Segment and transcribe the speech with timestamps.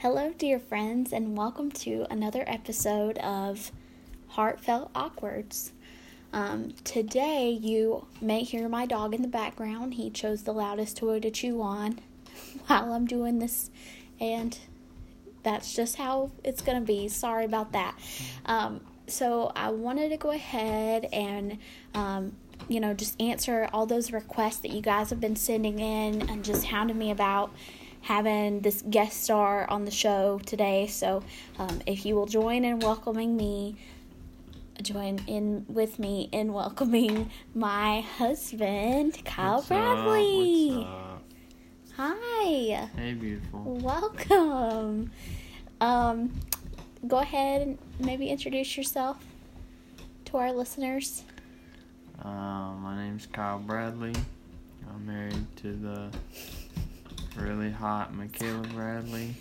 [0.00, 3.70] Hello, dear friends, and welcome to another episode of
[4.28, 5.72] Heartfelt Awkwards.
[6.32, 9.92] Um, today, you may hear my dog in the background.
[9.92, 11.98] He chose the loudest toy to chew on
[12.66, 13.70] while I'm doing this,
[14.18, 14.56] and
[15.42, 17.08] that's just how it's going to be.
[17.08, 17.94] Sorry about that.
[18.46, 21.58] Um, so, I wanted to go ahead and
[21.92, 22.36] um,
[22.68, 26.42] you know, just answer all those requests that you guys have been sending in and
[26.42, 27.52] just hounding me about
[28.02, 30.86] having this guest star on the show today.
[30.86, 31.22] So,
[31.58, 33.76] um, if you will join in welcoming me,
[34.82, 40.70] join in with me in welcoming my husband, Kyle What's Bradley.
[40.70, 40.76] Up?
[40.76, 41.22] What's up?
[41.96, 42.88] Hi.
[42.96, 43.60] Hey, beautiful.
[43.62, 45.10] Welcome.
[45.80, 46.40] Um,
[47.06, 49.22] go ahead and maybe introduce yourself
[50.26, 51.24] to our listeners.
[52.22, 52.28] Uh,
[52.74, 54.14] my name's Kyle Bradley.
[54.88, 56.10] I'm married to the
[57.36, 59.34] really hot Michaela Bradley.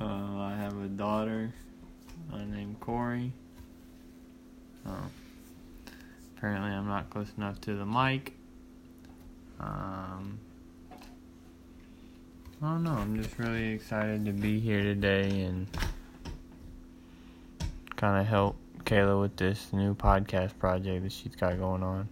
[0.00, 1.52] Uh, I have a daughter
[2.32, 3.32] uh, named Corey.
[4.86, 5.08] Uh,
[6.36, 8.34] apparently, I'm not close enough to the mic.
[9.58, 10.38] Um,
[12.62, 12.92] I don't know.
[12.92, 15.66] I'm just really excited to be here today and
[17.96, 22.08] kind of help Kayla with this new podcast project that she's got going on.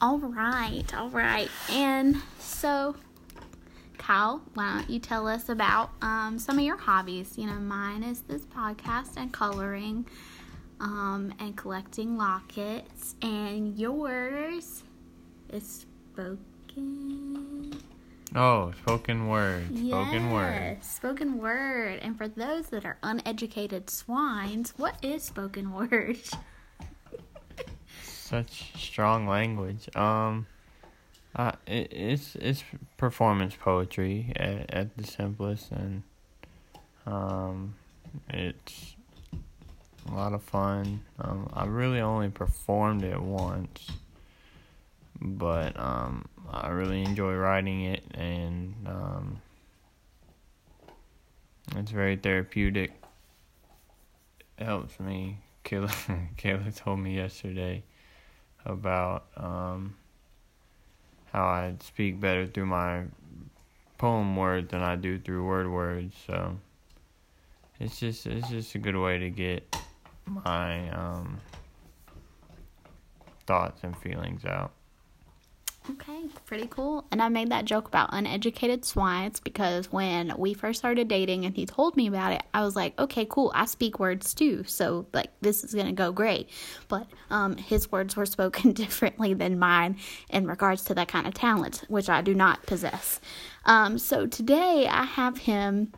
[0.00, 1.50] All right, all right.
[1.70, 2.94] And so,
[3.98, 7.36] Kyle, why don't you tell us about um, some of your hobbies?
[7.36, 10.06] You know, mine is this podcast and coloring
[10.80, 14.84] um, and collecting lockets, and yours
[15.50, 17.76] is spoken.
[18.36, 19.66] Oh, spoken word.
[19.76, 20.78] Spoken word.
[20.84, 21.98] Spoken word.
[22.02, 26.18] And for those that are uneducated swines, what is spoken word?
[28.28, 29.88] Such strong language.
[29.96, 30.46] Um,
[31.34, 32.62] uh, it, it's it's
[32.98, 36.02] performance poetry at, at the simplest, and
[37.06, 37.74] um,
[38.28, 38.96] it's
[40.10, 41.00] a lot of fun.
[41.18, 43.92] Um, I really only performed it once,
[45.18, 49.40] but um, I really enjoy writing it, and um,
[51.76, 52.92] it's very therapeutic.
[54.58, 55.38] It helps me.
[55.64, 55.88] Kayla,
[56.36, 57.84] Kayla told me yesterday
[58.64, 59.96] about um,
[61.32, 63.04] how I speak better through my
[63.96, 66.14] poem words than I do through word words.
[66.26, 66.58] So
[67.80, 69.76] it's just it's just a good way to get
[70.26, 71.40] my um,
[73.46, 74.72] thoughts and feelings out.
[75.90, 77.06] Okay, pretty cool.
[77.10, 81.56] And I made that joke about uneducated swines because when we first started dating and
[81.56, 83.50] he told me about it, I was like, okay, cool.
[83.54, 84.64] I speak words too.
[84.64, 86.50] So, like, this is to go great.
[86.88, 89.96] But um, his words were spoken differently than mine
[90.28, 93.20] in regards to that kind of talent, which I do not possess.
[93.64, 95.92] Um, so, today I have him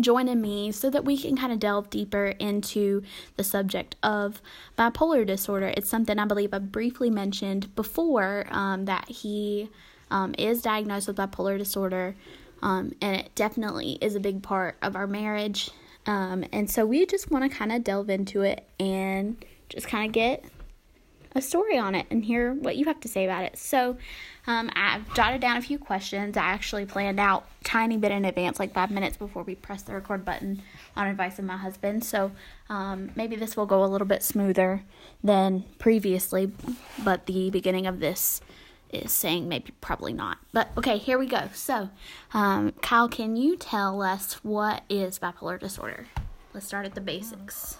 [0.00, 3.02] joining me so that we can kind of delve deeper into
[3.36, 4.40] the subject of
[4.78, 5.72] bipolar disorder.
[5.76, 9.70] It's something I believe I briefly mentioned before um, that he
[10.10, 12.16] um, is diagnosed with bipolar disorder,
[12.62, 15.70] um, and it definitely is a big part of our marriage.
[16.06, 20.06] Um, and so we just want to kind of delve into it and just kind
[20.06, 20.44] of get
[21.34, 23.58] a story on it and hear what you have to say about it.
[23.58, 23.96] So,
[24.46, 26.36] um, I've jotted down a few questions.
[26.36, 29.94] I actually planned out tiny bit in advance, like five minutes before we press the
[29.94, 30.62] record button,
[30.96, 32.04] on advice of my husband.
[32.04, 32.30] So
[32.68, 34.82] um, maybe this will go a little bit smoother
[35.22, 36.52] than previously,
[37.02, 38.40] but the beginning of this
[38.92, 40.38] is saying maybe probably not.
[40.52, 41.48] But okay, here we go.
[41.52, 41.90] So,
[42.32, 46.06] um, Kyle, can you tell us what is bipolar disorder?
[46.52, 47.78] Let's start at the basics.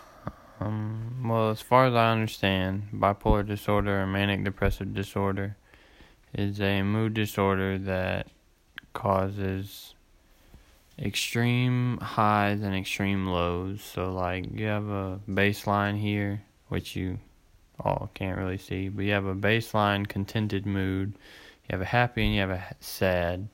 [0.60, 5.56] Um, well, as far as I understand, bipolar disorder or manic depressive disorder
[6.32, 8.28] is a mood disorder that
[8.92, 9.94] causes
[10.98, 13.82] extreme highs and extreme lows.
[13.82, 17.18] So, like, you have a baseline here, which you
[17.80, 21.14] all can't really see, but you have a baseline contented mood,
[21.64, 23.48] you have a happy, and you have a sad.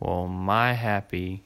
[0.00, 1.44] Well, my happy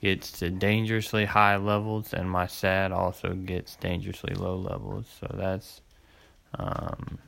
[0.00, 5.06] gets to dangerously high levels, and my sad also gets dangerously low levels.
[5.20, 5.80] So, that's
[6.58, 7.18] um,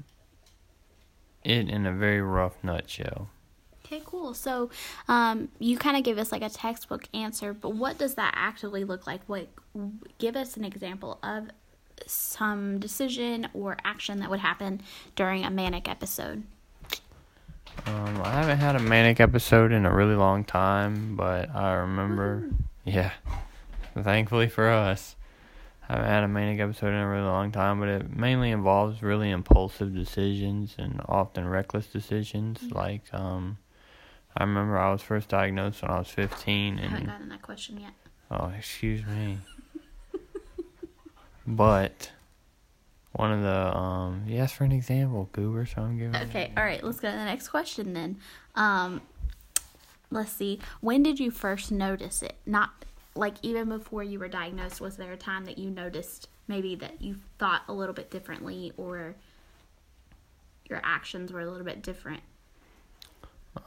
[1.44, 3.28] it in a very rough nutshell.
[3.84, 4.34] Okay, cool.
[4.34, 4.70] So,
[5.08, 8.84] um, you kind of gave us like a textbook answer, but what does that actually
[8.84, 9.20] look like?
[9.26, 9.48] What
[10.18, 11.48] give us an example of
[12.06, 14.80] some decision or action that would happen
[15.16, 16.44] during a manic episode?
[17.86, 22.50] Um, I haven't had a manic episode in a really long time, but I remember,
[22.84, 23.12] yeah,
[23.98, 25.16] thankfully for us,
[25.88, 29.02] I haven't had a manic episode in a really long time, but it mainly involves
[29.02, 32.62] really impulsive decisions and often reckless decisions.
[32.70, 33.58] Like, um,
[34.36, 37.80] I remember I was first diagnosed when I was 15, I haven't gotten that question
[37.80, 37.92] yet.
[38.30, 39.38] oh, excuse me.
[41.46, 42.10] but
[43.12, 46.16] one of the um, you asked for an example, goober, so I'm giving.
[46.28, 48.18] Okay, all right, let's go to the next question then.
[48.54, 49.00] Um,
[50.10, 50.60] let's see.
[50.80, 52.36] When did you first notice it?
[52.46, 52.70] Not
[53.14, 57.02] like even before you were diagnosed, was there a time that you noticed maybe that
[57.02, 59.16] you thought a little bit differently or
[60.68, 62.22] your actions were a little bit different?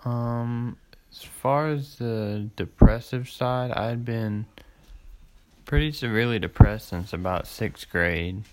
[0.05, 0.77] Um,
[1.11, 4.45] as far as the depressive side, I'd been
[5.65, 8.43] pretty severely depressed since about sixth grade.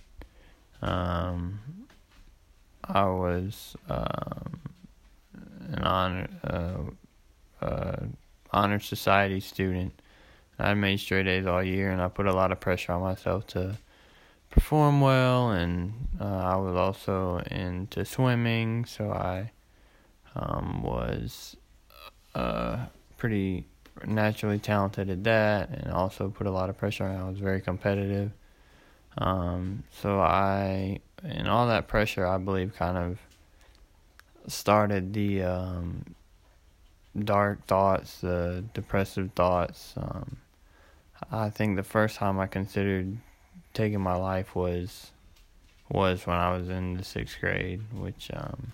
[0.82, 1.60] Um,
[2.84, 4.60] I was um,
[5.72, 7.96] an honor uh, uh,
[8.52, 9.92] honor society student.
[10.58, 13.46] I made straight A's all year, and I put a lot of pressure on myself
[13.48, 13.78] to
[14.50, 15.50] perform well.
[15.50, 19.50] And uh, I was also into swimming, so I
[20.34, 21.56] um, was
[22.34, 22.86] uh,
[23.16, 23.66] pretty
[24.06, 27.16] naturally talented at that, and also put a lot of pressure on.
[27.16, 28.32] I was very competitive.
[29.18, 33.18] Um, so I, and all that pressure, I believe, kind of
[34.46, 36.14] started the um,
[37.18, 39.94] dark thoughts, the depressive thoughts.
[39.96, 40.38] Um,
[41.30, 43.16] I think the first time I considered
[43.74, 45.10] taking my life was
[45.90, 48.72] was when I was in the sixth grade, which um,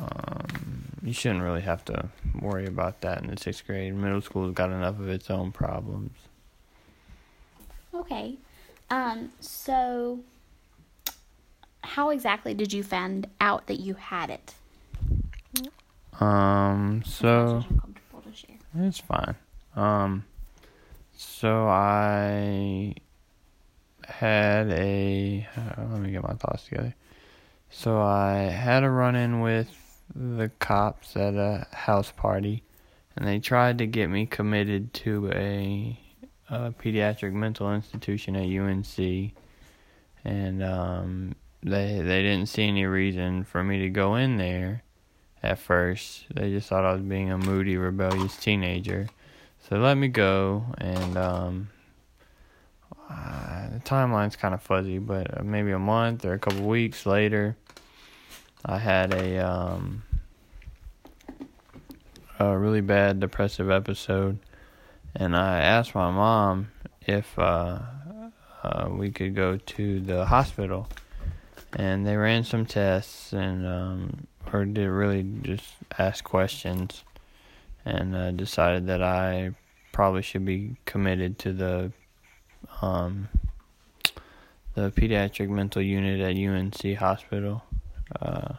[0.00, 2.08] um, you shouldn't really have to
[2.40, 3.94] worry about that in the sixth grade.
[3.94, 6.12] Middle school's got enough of its own problems.
[8.06, 8.36] Okay.
[8.88, 10.20] Um, so
[11.82, 14.54] how exactly did you find out that you had it?
[16.20, 18.56] Um, so much as you're comfortable to share.
[18.78, 19.34] it's fine.
[19.74, 20.24] Um,
[21.16, 22.94] so I
[24.06, 25.46] had a.
[25.56, 26.94] Uh, let me get my thoughts together.
[27.70, 29.68] So I had a run in with
[30.14, 32.62] the cops at a house party,
[33.16, 35.98] and they tried to get me committed to a,
[36.48, 39.32] a pediatric mental institution at UNC,
[40.24, 44.82] and um, they they didn't see any reason for me to go in there.
[45.42, 49.08] At first, they just thought I was being a moody, rebellious teenager.
[49.68, 51.68] So let me go, and um,
[53.10, 57.56] uh, the timeline's kind of fuzzy, but maybe a month or a couple weeks later,
[58.64, 60.02] I had a um,
[62.38, 64.38] a really bad depressive episode,
[65.18, 66.68] and I asked my mom
[67.06, 67.78] if uh,
[68.62, 70.88] uh, we could go to the hospital,
[71.72, 75.64] and they ran some tests and um, or did really just
[75.98, 77.02] ask questions,
[77.84, 79.52] and uh, decided that I
[79.92, 81.92] probably should be committed to the
[82.82, 83.28] um,
[84.74, 87.64] the pediatric mental unit at UNC Hospital.
[88.20, 88.54] Uh,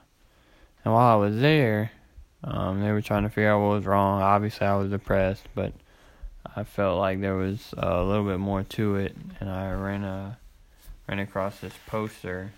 [0.84, 1.92] and while I was there,
[2.44, 4.22] um, they were trying to figure out what was wrong.
[4.22, 5.74] Obviously, I was depressed, but
[6.58, 10.40] I felt like there was a little bit more to it, and I ran a
[11.08, 12.52] ran across this poster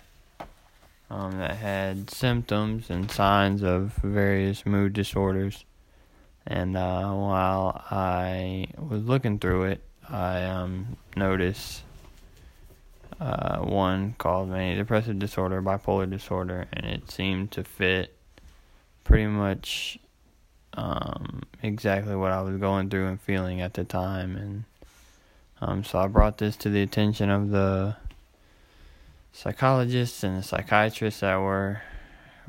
[1.10, 5.66] um, that had symptoms and signs of various mood disorders.
[6.46, 11.82] And uh, while I was looking through it, I um, noticed
[13.20, 18.16] uh, one called mania depressive disorder, bipolar disorder, and it seemed to fit
[19.04, 19.98] pretty much
[20.74, 24.36] um, exactly what I was going through and feeling at the time.
[24.36, 24.64] And
[25.60, 27.96] um, so I brought this to the attention of the
[29.32, 31.82] psychologists and the psychiatrists that were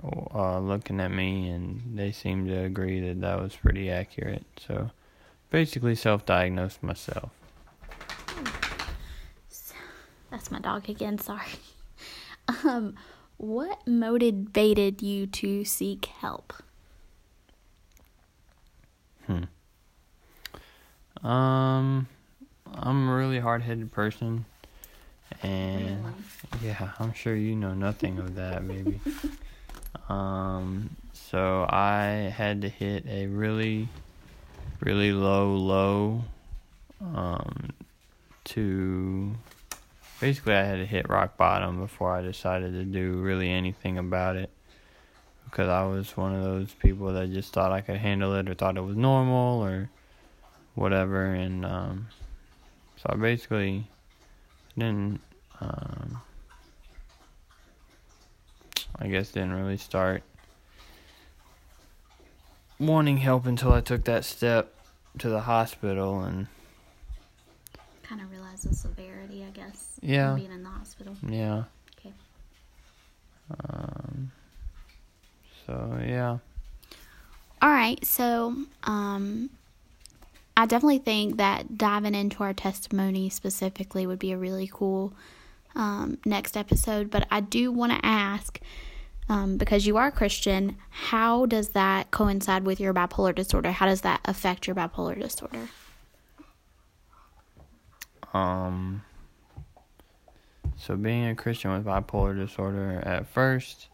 [0.04, 4.46] uh, looking at me, and they seemed to agree that that was pretty accurate.
[4.60, 4.92] So
[5.50, 7.32] basically, self diagnosed myself.
[10.30, 11.48] That's my dog again, sorry.
[12.66, 12.96] Um,
[13.38, 16.54] what motivated you to seek help?
[21.24, 22.08] Um,
[22.74, 24.46] I'm a really hard headed person,
[25.44, 26.68] and Really?
[26.68, 29.00] yeah, I'm sure you know nothing of that, baby.
[30.10, 33.88] um, so I had to hit a really,
[34.80, 36.24] really low low,
[37.02, 37.70] um,
[38.46, 39.36] to
[40.20, 44.38] basically I had to hit rock bottom before I decided to do really anything about
[44.38, 44.50] it.
[45.52, 48.54] Because I was one of those people that just thought I could handle it or
[48.54, 49.90] thought it was normal or
[50.76, 52.08] whatever and um
[52.96, 53.86] so I basically
[54.78, 55.20] didn't
[55.60, 56.22] um
[58.98, 60.24] I guess didn't really start
[62.80, 64.74] wanting help until I took that step
[65.20, 66.48] to the hospital and
[68.04, 69.98] Kind of realized the severity, I guess.
[70.02, 70.34] Yeah.
[70.36, 71.16] Being in the hospital.
[71.28, 71.64] yeah.
[72.00, 72.14] Okay.
[73.66, 74.32] Um
[75.66, 76.38] so yeah.
[77.62, 79.52] All right, so um,
[80.58, 85.14] I definitely think that diving into our testimony specifically would be a really cool
[85.76, 87.12] um, next episode.
[87.12, 88.60] But I do want to ask,
[89.30, 93.72] um, because you are a Christian, how does that coincide with your bipolar disorder?
[93.72, 95.70] How does that affect your bipolar disorder?
[98.34, 99.04] Um,
[100.78, 103.90] so being a Christian with bipolar disorder, at first,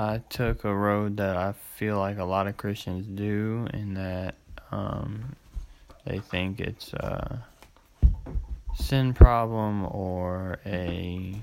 [0.00, 4.34] I took a road that I feel like a lot of Christians do, in that
[4.72, 5.36] um,
[6.06, 7.44] they think it's a
[8.74, 11.34] sin problem or a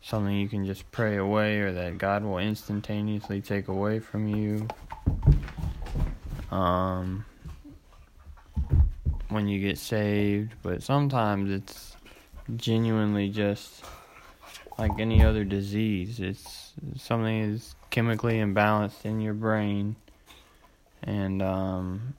[0.00, 4.66] something you can just pray away or that God will instantaneously take away from you.
[6.50, 7.24] Um,
[9.28, 11.96] when you get saved, but sometimes it's
[12.56, 13.84] genuinely just
[14.78, 16.18] like any other disease.
[16.18, 16.61] It's
[16.96, 19.96] something is chemically imbalanced in your brain,
[21.02, 22.14] and um,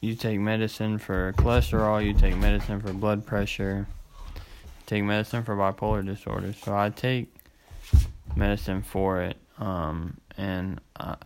[0.00, 3.86] you take medicine for cholesterol, you take medicine for blood pressure,
[4.86, 6.52] take medicine for bipolar disorder.
[6.52, 7.34] So I take
[8.36, 11.16] medicine for it, um, and I,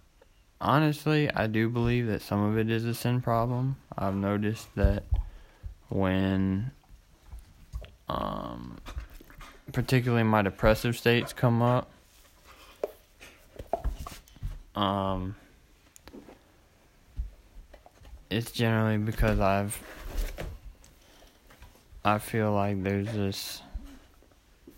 [0.61, 3.77] honestly, I do believe that some of it is a sin problem.
[3.97, 5.05] I've noticed that
[5.89, 6.71] when,
[8.09, 8.79] um,
[9.79, 11.89] particularly my depressive states come up,
[14.75, 15.37] um,
[18.29, 19.81] it's generally because I've
[22.05, 23.63] I feel like there's this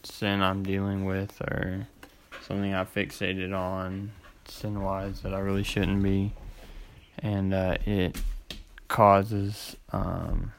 [0.03, 1.87] sin I'm dealing with or
[2.43, 4.13] something I fixated on
[4.49, 6.35] sin wise that I really shouldn't be.
[7.21, 8.21] And uh, it
[8.89, 10.53] causes um,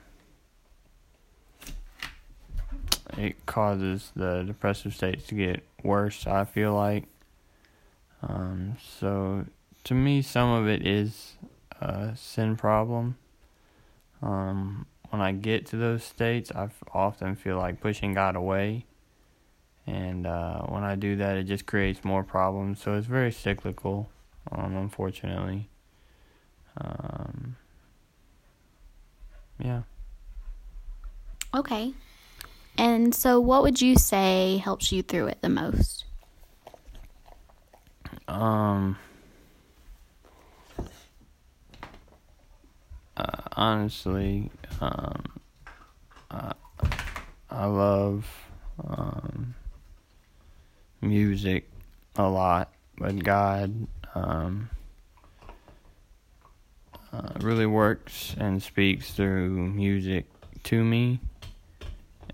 [3.17, 7.05] it causes the depressive states to get worse I feel like
[8.21, 9.45] um, so
[9.85, 11.33] to me some of it is
[11.81, 13.17] a sin problem.
[14.21, 18.85] Um, when I get to those states, I often feel like pushing God away.
[19.87, 22.81] And uh, when I do that, it just creates more problems.
[22.81, 24.09] So it's very cyclical,
[24.51, 25.69] um, unfortunately.
[26.77, 27.55] Um,
[29.59, 29.81] yeah.
[31.53, 31.93] Okay.
[32.77, 36.05] And so, what would you say helps you through it the most?
[38.27, 38.97] Um,
[43.17, 44.49] uh, honestly,
[44.79, 45.23] um,
[46.31, 46.53] I,
[47.49, 48.25] I love
[48.83, 49.53] um,
[51.01, 51.69] music
[52.15, 54.69] a lot, but God um,
[57.11, 60.25] uh, really works and speaks through music
[60.63, 61.19] to me.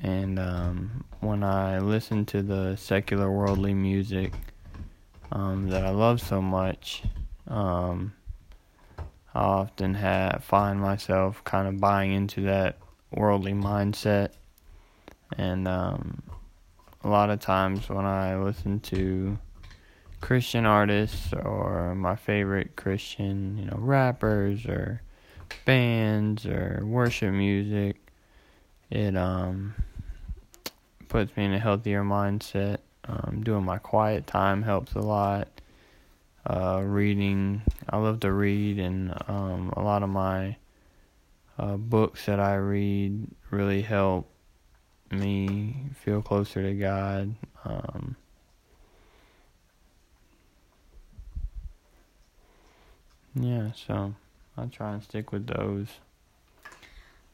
[0.01, 4.34] And um, when I listen to the secular worldly music
[5.32, 7.04] um, that I love so much,
[7.48, 8.13] um,
[9.34, 12.77] I often have find myself kind of buying into that
[13.12, 14.32] worldly mindset,
[15.38, 16.24] and um,
[17.04, 19.38] a lot of times when I listen to
[20.22, 25.01] Christian artists or my favorite Christian, you know, rappers or
[25.66, 27.98] bands or worship music,
[28.89, 29.75] it um
[31.07, 32.79] puts me in a healthier mindset.
[33.05, 35.47] Um, doing my quiet time helps a lot
[36.45, 37.61] uh, reading.
[37.89, 40.57] I love to read, and um, a lot of my
[41.57, 44.29] uh, books that I read really help
[45.11, 47.35] me feel closer to God.
[47.63, 48.15] Um,
[53.35, 54.13] yeah, so
[54.57, 55.87] I try and stick with those.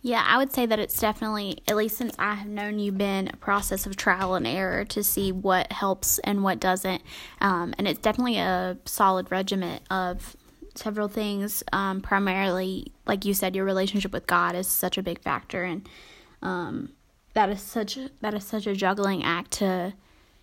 [0.06, 3.30] Yeah, I would say that it's definitely, at least since I have known you, been
[3.30, 7.02] a process of trial and error to see what helps and what doesn't.
[7.40, 10.36] Um, and it's definitely a solid regiment of
[10.76, 11.64] several things.
[11.72, 15.88] Um, primarily, like you said, your relationship with God is such a big factor, and
[16.42, 16.92] um,
[17.34, 19.94] that is such that is such a juggling act to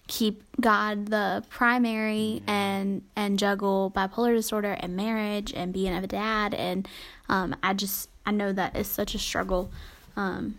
[0.06, 6.52] keep God the primary and and juggle bipolar disorder and marriage and being a dad
[6.52, 6.88] and
[7.28, 9.70] um, I just I know that is such a struggle.
[10.16, 10.58] Um,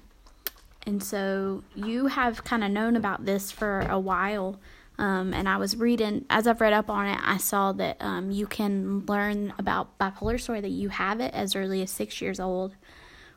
[0.85, 4.59] and so you have kind of known about this for a while.
[4.97, 8.31] Um, and I was reading, as I've read up on it, I saw that um,
[8.31, 12.39] you can learn about bipolar disorder, that you have it as early as six years
[12.39, 12.75] old,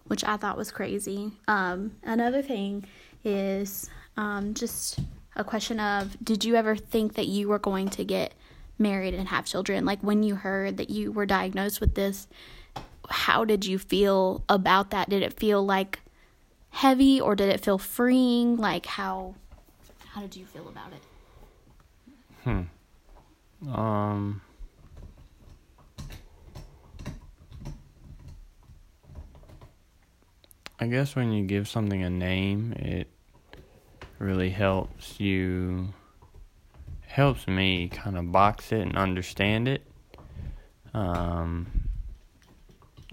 [0.05, 1.33] which I thought was crazy.
[1.49, 2.85] Um, another thing
[3.25, 4.99] is um, just
[5.37, 8.35] a question of did you ever think that you were going to get
[8.79, 9.85] married and have children?
[9.85, 12.27] Like when you heard that you were diagnosed with this,
[13.11, 15.09] how did you feel about that?
[15.09, 16.01] Did it feel like
[16.71, 18.57] heavy or did it feel freeing?
[18.57, 19.35] Like how
[20.09, 21.03] how did you feel about it?
[22.45, 23.73] Hmm.
[23.73, 24.43] Um
[30.81, 33.09] I guess when you give something a name, it
[34.19, 35.95] really helps you
[37.07, 39.83] helps me kind of box it and understand it.
[40.93, 41.84] Um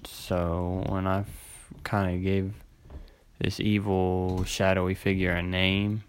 [0.05, 1.25] so when I
[1.83, 2.53] kind of gave
[3.39, 6.03] this evil, shadowy figure a name,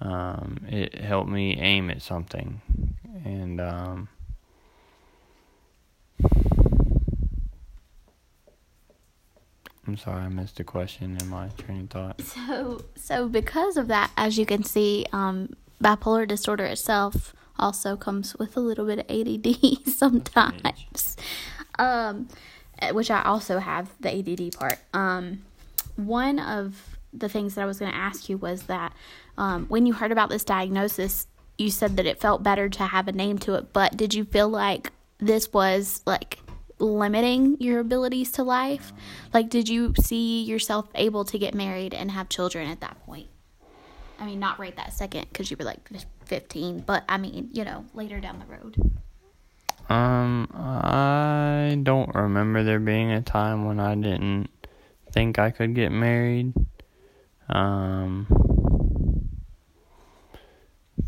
[0.00, 2.60] um, it helped me aim at something.
[3.24, 4.08] And um,
[9.86, 12.20] I'm sorry, I missed a question in my train of thought.
[12.20, 18.36] So, so because of that, as you can see, um, bipolar disorder itself also comes
[18.36, 21.16] with a little bit of ADD sometimes,
[21.78, 22.28] um,
[22.92, 24.78] which I also have the ADD part.
[24.92, 25.42] Um,
[25.96, 28.92] one of the things that I was going to ask you was that
[29.36, 33.08] um, when you heard about this diagnosis, you said that it felt better to have
[33.08, 36.38] a name to it, but did you feel like this was like
[36.78, 38.92] limiting your abilities to life?
[39.34, 43.28] Like, did you see yourself able to get married and have children at that point?
[44.20, 45.88] I mean, not right that second because you were like
[46.24, 48.76] 15, but I mean, you know, later down the road.
[49.88, 54.50] Um, I don't remember there being a time when I didn't
[55.12, 56.52] think I could get married.
[57.48, 58.26] Um,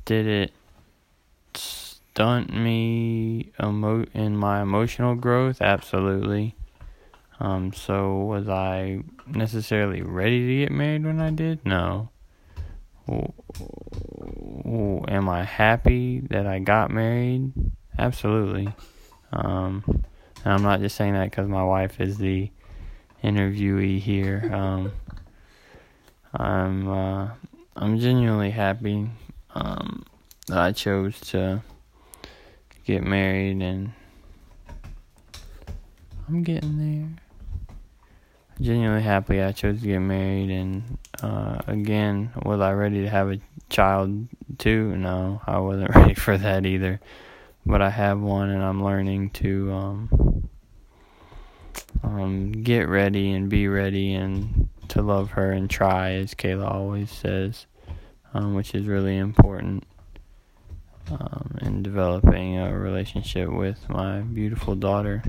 [0.06, 0.52] did it
[1.54, 5.60] stunt me emo- in my emotional growth?
[5.60, 6.54] Absolutely.
[7.38, 11.64] Um, so was I necessarily ready to get married when I did?
[11.64, 12.08] No.
[15.08, 17.52] Am I happy that I got married?
[18.00, 18.72] Absolutely.
[19.30, 19.84] Um,
[20.42, 22.50] and I'm not just saying that because my wife is the
[23.22, 24.50] interviewee here.
[24.52, 24.92] Um,
[26.32, 27.30] I'm uh,
[27.74, 29.10] I'm genuinely happy
[29.52, 30.04] um,
[30.46, 31.60] that I chose to
[32.84, 33.92] get married, and
[36.28, 37.76] I'm getting there.
[38.60, 43.32] Genuinely happy I chose to get married, and uh, again, was I ready to have
[43.32, 44.96] a child too?
[44.96, 47.00] No, I wasn't ready for that either.
[47.66, 50.48] But I have one, and I'm learning to um,
[52.02, 57.10] um, get ready and be ready and to love her and try, as Kayla always
[57.10, 57.66] says,
[58.34, 59.84] um, which is really important
[61.10, 65.22] um, in developing a relationship with my beautiful daughter.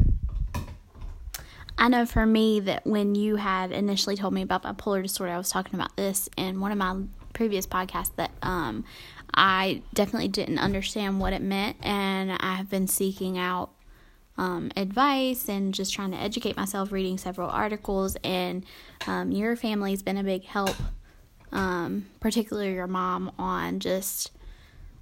[1.78, 5.38] I know for me that when you had initially told me about bipolar disorder, I
[5.38, 7.02] was talking about this in one of my
[7.34, 8.84] previous podcasts that um,
[9.34, 13.72] I definitely didn't understand what it meant, and I have been seeking out
[14.38, 18.18] um, advice and just trying to educate myself, reading several articles.
[18.24, 18.66] And
[19.08, 20.76] um, your family's been a big help,
[21.52, 24.32] um, particularly your mom, on just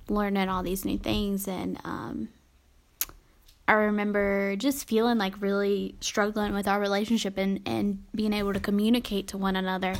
[0.10, 1.48] learning all these new things.
[1.48, 2.30] And um,
[3.69, 8.60] I remember just feeling like really struggling with our relationship and, and being able to
[8.60, 9.93] communicate to one another.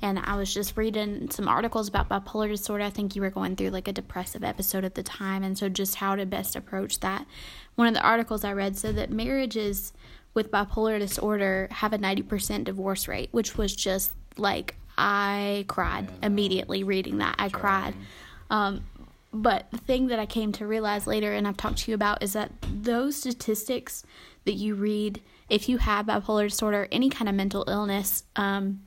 [0.00, 2.84] And I was just reading some articles about bipolar disorder.
[2.84, 5.42] I think you were going through like a depressive episode at the time.
[5.42, 7.26] And so just how to best approach that
[7.74, 9.92] one of the articles I read said that marriages
[10.32, 16.84] with bipolar disorder have a 90% divorce rate, which was just like I cried immediately
[16.84, 17.34] reading that.
[17.40, 17.94] I cried.
[18.50, 18.84] Um,
[19.42, 22.22] but the thing that I came to realize later, and I've talked to you about,
[22.22, 24.04] is that those statistics
[24.44, 28.80] that you read, if you have bipolar disorder, any kind of mental illness, um,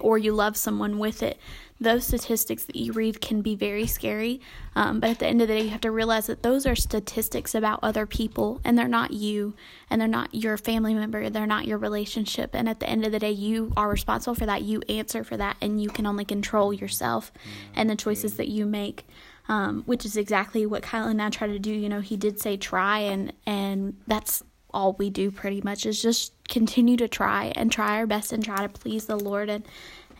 [0.00, 1.38] or you love someone with it,
[1.80, 4.40] those statistics that you read can be very scary.
[4.76, 6.76] Um, but at the end of the day, you have to realize that those are
[6.76, 9.54] statistics about other people and they're not you
[9.88, 11.30] and they're not your family member.
[11.30, 12.50] They're not your relationship.
[12.54, 14.62] And at the end of the day, you are responsible for that.
[14.62, 17.32] You answer for that and you can only control yourself
[17.74, 19.06] and the choices that you make.
[19.50, 21.72] Um, which is exactly what Kyle and I try to do.
[21.72, 26.00] You know, he did say try, and and that's all we do pretty much is
[26.00, 29.64] just continue to try and try our best and try to please the Lord and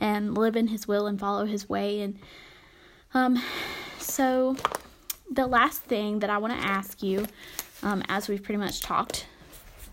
[0.01, 2.19] and live in his will and follow his way and
[3.13, 3.41] um
[3.99, 4.57] so
[5.31, 7.27] the last thing that I want to ask you
[7.83, 9.27] um as we've pretty much talked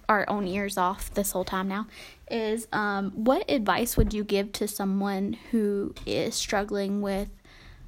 [0.09, 1.87] our own ears off this whole time now
[2.31, 7.29] is um what advice would you give to someone who is struggling with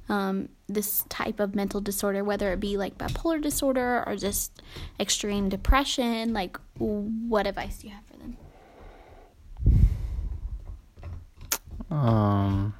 [0.08, 4.62] um, this type of mental disorder, whether it be like bipolar disorder or just
[4.98, 6.32] extreme depression?
[6.32, 8.36] Like, what advice do you have for them?
[11.90, 12.74] Um,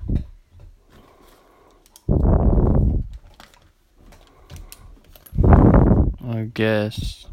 [6.24, 7.26] I guess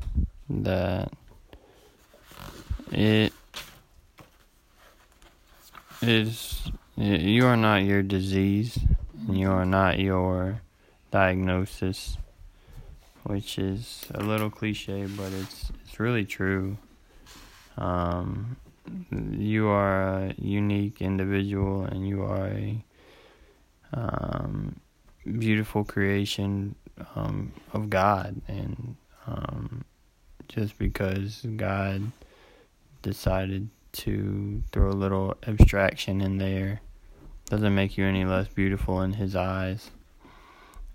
[0.49, 1.11] that
[2.91, 3.33] it
[6.01, 8.79] is you are not your disease
[9.29, 10.61] you are not your
[11.11, 12.17] diagnosis
[13.23, 16.77] which is a little cliche but it's it's really true
[17.77, 18.57] um,
[19.11, 22.83] you are a unique individual and you are a
[23.93, 24.79] um,
[25.39, 26.75] beautiful creation
[27.15, 28.41] um, of God.
[28.47, 29.85] And um,
[30.47, 32.11] just because God
[33.01, 36.81] decided to throw a little abstraction in there
[37.49, 39.91] doesn't make you any less beautiful in His eyes.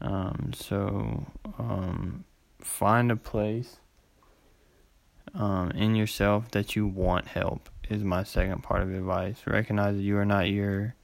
[0.01, 1.27] Um, so
[1.59, 2.25] um,
[2.61, 3.77] find a place
[5.35, 9.37] um, in yourself that you want help is my second part of advice.
[9.47, 10.95] Recognize that you are not your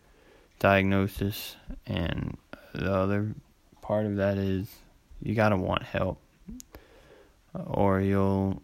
[0.58, 1.56] diagnosis,
[1.86, 2.36] and
[2.74, 3.34] the other
[3.80, 4.68] part of that is
[5.22, 6.20] you gotta want help,
[7.54, 8.62] or you'll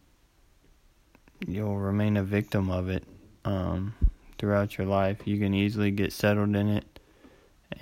[1.47, 3.05] you'll remain a victim of it
[3.45, 3.95] um,
[4.39, 5.27] throughout your life.
[5.27, 7.01] You can easily get settled in it,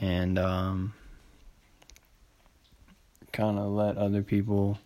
[0.00, 0.94] and um,
[3.32, 4.78] kind of let other people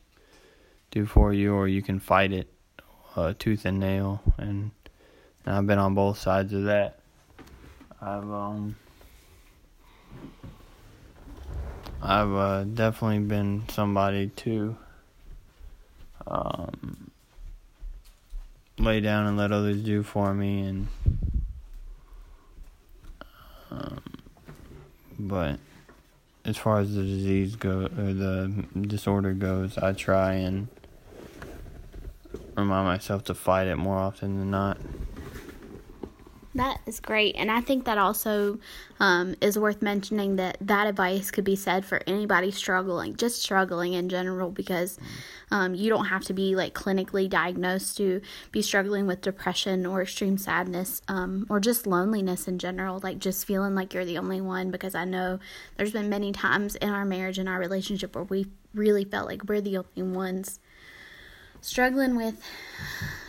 [0.91, 2.49] do for you, or you can fight it
[3.17, 4.71] uh, tooth and nail, and,
[5.45, 6.99] and I've been on both sides of that.
[8.01, 8.77] I've um
[12.03, 14.77] I've uh, definitely been somebody to
[16.27, 17.11] um,
[18.79, 20.89] lay down and let others do for me, and
[23.77, 24.01] um,
[25.19, 25.59] but
[26.45, 30.69] as far as the disease go or the disorder goes, I try and
[32.57, 34.79] remind myself to fight it more often than not.
[36.55, 37.37] That is great.
[37.37, 38.59] And I think that also
[38.99, 43.93] um, is worth mentioning that that advice could be said for anybody struggling, just struggling
[43.93, 44.99] in general, because
[45.51, 50.03] um, you don't have to be like clinically diagnosed to be struggling with depression or
[50.03, 54.41] extreme sadness um, or just loneliness in general, like just feeling like you're the only
[54.41, 54.71] one.
[54.71, 55.39] Because I know
[55.77, 59.45] there's been many times in our marriage and our relationship where we really felt like
[59.49, 60.59] we're the only ones
[61.61, 62.41] struggling with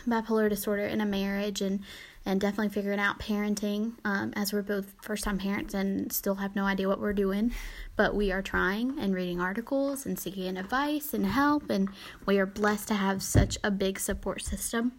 [0.07, 1.81] bipolar disorder in a marriage and
[2.27, 6.57] and definitely figuring out parenting um, as we're both first time parents and still have
[6.57, 7.53] no idea what we're doing.
[7.95, 11.87] But we are trying and reading articles and seeking advice and help and
[12.25, 14.91] we are blessed to have such a big support system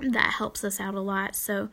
[0.00, 1.36] that helps us out a lot.
[1.36, 1.68] So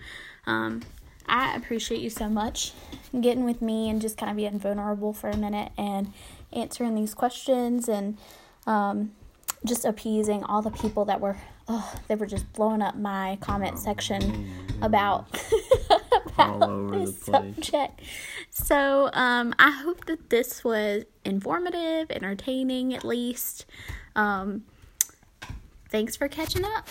[0.45, 0.81] um,
[1.25, 2.73] i appreciate you so much
[3.21, 6.11] getting with me and just kind of being vulnerable for a minute and
[6.51, 8.17] answering these questions and
[8.65, 9.11] um,
[9.63, 11.37] just appeasing all the people that were
[11.69, 14.49] oh, they were just blowing up my comment section
[14.81, 15.27] about,
[16.25, 18.01] about this subject.
[18.49, 23.65] So um, I hope that this was informative, entertaining at least.
[24.15, 24.65] Um,
[25.89, 26.87] thanks for catching up.